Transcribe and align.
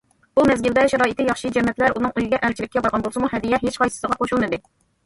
بۇ 0.37 0.45
مەزگىلدە، 0.51 0.85
شارائىتى 0.93 1.27
ياخشى 1.27 1.51
جەمەتلەر 1.59 1.95
ئۇنىڭ 1.99 2.17
ئۆيىگە 2.17 2.41
ئەلچىلىككە 2.49 2.87
بارغان 2.87 3.07
بولسىمۇ، 3.09 3.31
ھەدىيە 3.37 3.65
ھېچقايسىسىغا 3.67 4.21
قوشۇلمىدى. 4.25 4.65